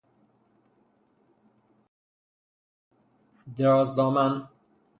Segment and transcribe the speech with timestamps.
[3.57, 4.49] درازدامن